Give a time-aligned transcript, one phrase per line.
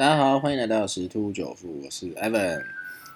[0.00, 2.64] 大家好，欢迎来到十突九富，我是 Evan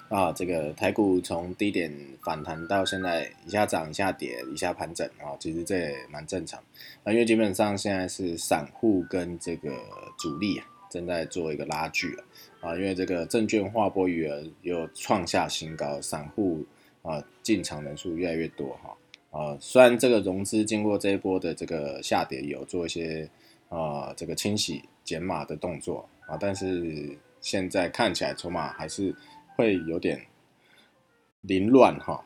[0.07, 0.31] 啊。
[0.31, 1.91] 这个台股从低点
[2.23, 6.61] 反弹到现在，一下涨一下跌，一下盘整啊，其实这也蛮正常
[7.03, 9.75] 啊，因为基本上现在是散户跟这个
[10.19, 12.15] 主力啊正在做一个拉锯
[12.61, 16.63] 啊，因为这个证券划拨余额又创下新高，散户
[17.01, 18.95] 啊进场人数越来越多哈
[19.31, 23.27] 啊，虽然这个融资经过这一波的这个下跌有做一些
[23.69, 26.07] 啊这个清洗减码的动作。
[26.27, 29.13] 啊，但是现在看起来筹码还是
[29.55, 30.19] 会有点
[31.41, 32.23] 凌乱哈。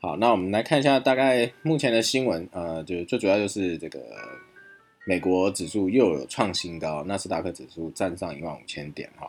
[0.00, 4.00] 好，那我们来看一下大概目前的新闻，呃，就最主要就是这个
[5.04, 9.28] 美国指数又有创新高，纳斯达克指数站上一万五千点哈。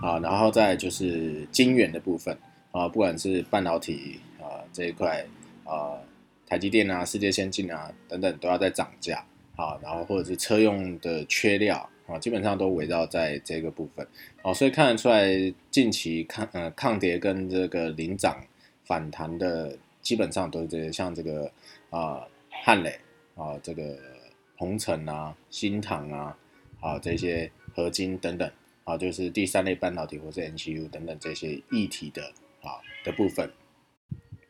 [0.00, 2.36] 好，然后再就是晶圆的部分
[2.72, 5.24] 啊，不管是半导体啊这一块
[5.64, 5.98] 啊，
[6.46, 9.24] 台积电啊、世界先进啊等等都要在涨价
[9.54, 11.88] 啊，然后或者是车用的缺料。
[12.08, 14.04] 啊，基本上都围绕在这个部分，
[14.42, 18.42] 哦，所以看得出来，近期抗呃抗跌跟这个领涨
[18.84, 21.52] 反弹的，基本上都是这些，像这个
[21.90, 22.98] 啊汉磊
[23.36, 23.98] 啊，这个
[24.56, 26.34] 鹏程啊、新唐啊
[26.80, 28.50] 啊这些合金等等
[28.84, 32.22] 啊，就是第三类半导体或是 NCU 等等这些议题的
[32.62, 33.52] 啊的部分，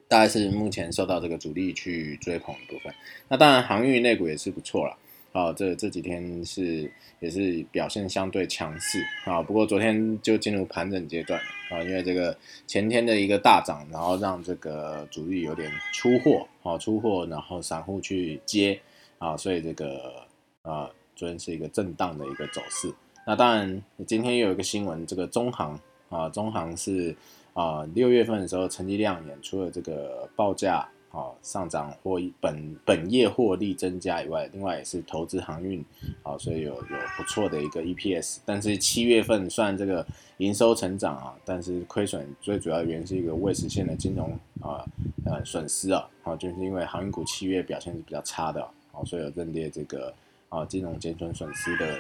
[0.07, 2.95] 大概是目前受到这个主力去追捧的部分。
[3.27, 4.97] 那当然航运类股也是不错了。
[5.33, 6.91] 啊，这这几天是
[7.21, 11.39] 也是表现相对强势啊，不过昨天就进入盘整阶段
[11.71, 18.81] 啊，因为这个前天的一个大涨，然后让这个主力有点出货啊，出货，然后散户去接
[19.19, 20.25] 啊，所以这个
[20.63, 22.93] 啊，昨天是一个震荡的一个走势。
[23.27, 27.15] 那当然，今天又有一个新闻，这个中行啊，中行是
[27.53, 30.89] 啊，六月份的时候成绩亮眼，出了这个报价。
[31.11, 35.83] 好，上涨或本本业获利增加以外，另外也是投资航运，
[36.23, 38.39] 好，所以有有不错的一个 EPS。
[38.45, 40.07] 但是七月份算这个
[40.37, 44.85] 营收成长啊，但是亏损最主要原因是一个未实现的金融啊
[45.25, 50.13] 呃损失啊，好，就是因为航运股七月表现是比较差的，好，所以有认列这个
[50.51, 51.99] 啊金融减损损失的，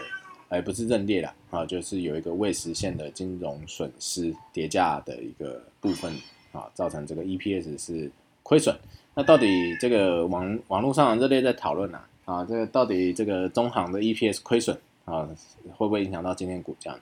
[0.50, 6.12] 哎不是认列了啊，就是有一个未实现的金融损失叠加的一个部分
[6.52, 8.12] 啊，造成这个 EPS 是
[8.42, 8.76] 亏损。
[9.18, 15.28] 那到底这个网网络上热烈在讨论呐啊，这个到底这个中行的 EPS 亏损啊，
[15.76, 17.00] 会不会影响到今天股价呢？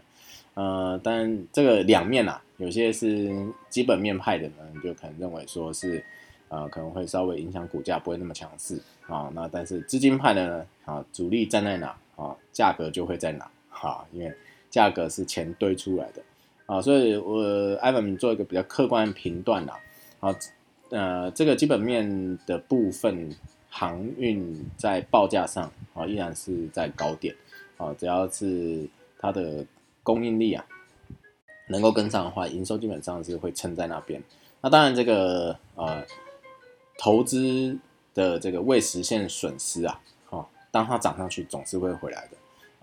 [0.54, 3.31] 呃，但这个两面呐，有些是
[3.69, 6.03] 基本面派的人就可能认为说是，
[6.49, 9.31] 呃，可能会稍微影响股价，不会那么强势啊。
[9.34, 14.33] 那但是资金派的呢啊，主力站在哪啊，价格就会在哪哈，因为
[14.71, 16.22] 价格是钱堆出来的
[16.65, 19.75] 啊，所以我艾文做一个比较客观的评断呐
[20.21, 20.34] 啊。
[20.91, 23.34] 呃，这个基本面的部分，
[23.69, 27.34] 航运在报价上啊，依然是在高点
[27.76, 27.92] 啊。
[27.98, 28.88] 只要是
[29.19, 29.66] 它的
[30.02, 30.64] 供应力啊，
[31.69, 34.22] 能够跟上的话，营收基本上是会撑在那边。
[34.60, 36.04] 那当然，这个呃，
[36.98, 37.76] 投资
[38.14, 42.36] 的这个未实现损失啊，哦，当它涨上去，总是会回来的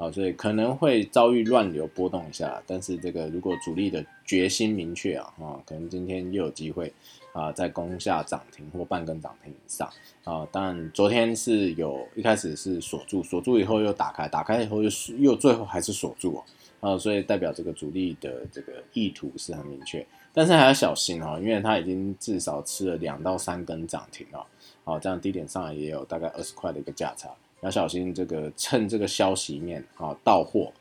[0.04, 0.12] 啊。
[0.12, 6.92] 所以可能会遭遇乱流波动一下，但是这个如果主力的决心明确啊，啊，可能今天又有机会。
[7.34, 9.90] 啊，在攻下涨停或半根涨停以上
[10.24, 16.44] 啊，当然昨天是有一开始是锁住，锁住以后又打开，打开以后又又最后还是锁住
[16.80, 24.46] 哦，啊，所以代表这个主力的这个意图是很明确，但是还要小心哦，因为它已经至少吃了两到三根涨停哦，
[24.84, 27.30] 好，这样低点上来也有大概二十块的一个价差，
[27.64, 30.72] 要小心这个趁这个消息面啊到货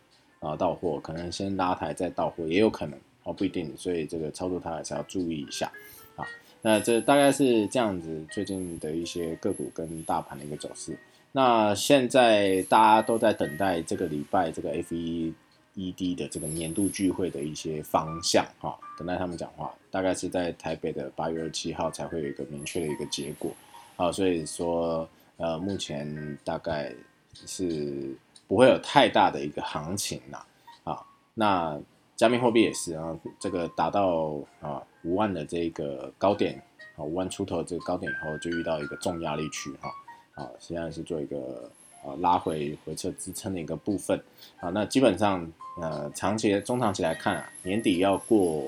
[0.41, 5.71] 啊到货，可能先拉抬再到货也有可能哦，不一定，所以这个操作它还是要注意一下
[6.16, 6.26] 啊。
[6.60, 10.98] 那这大概是这样子，最近的一些个股跟大盘的一个走势。
[11.31, 23.50] 那现在大家都在等待这个礼拜这个 FED 的这个年度聚会的一些方向哈，等待他们讲话，大概是在台北的八月二七号才会有一个明确的一个结果。
[23.97, 25.09] 啊，所以说
[25.42, 26.94] 呃，目前大概
[27.34, 28.16] 是
[28.47, 30.47] 不会有太大的一个行情啦。
[30.84, 31.04] 啊，
[31.34, 31.78] 那。
[32.14, 36.62] 加密货币也是啊，这个达到啊五万的这个高点
[36.94, 39.91] 啊五万出头这个高点以后，就遇到一个重压力区哈
[40.34, 41.68] 啊，现在是做一个
[42.04, 44.22] 啊拉回回撤支撑的一个部分
[44.60, 45.50] 啊，那基本上
[45.80, 48.62] 呃长期中长期来看啊，年底要过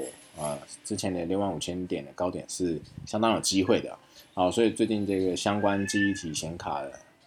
[0.83, 3.97] 之前的六万五千点的高点是相当有机会的
[4.35, 6.83] 啊，所以最近这个相关记忆体显卡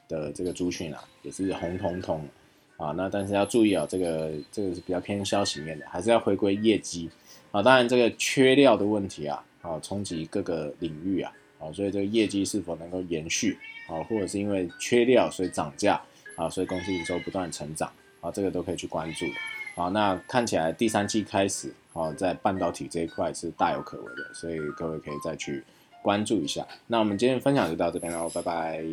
[0.08, 2.28] 的这个资讯啊也是红彤彤。
[2.78, 7.10] 啊，那但是要注意啊，这个这个是比较偏消息面的，还是要回归业绩
[7.50, 7.60] 啊。
[7.60, 13.58] 当然，这个缺料的问题啊，啊，冲击各个领域啊，啊，所以这个业绩是否能够延续
[13.90, 16.00] 啊，或者是因为缺料所以涨价
[16.36, 17.92] 啊，所以公司营收不断成长
[18.22, 19.26] 啊，这个都可以去关注
[19.74, 25.64] 啊，那看起来第三季开始，哦，在半导体这一块是大有可为的，所以各位可以再去
[26.02, 26.66] 关注一下。
[26.86, 28.84] 那我们今天分享就到这边喽，拜拜。